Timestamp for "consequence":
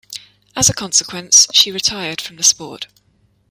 0.73-1.45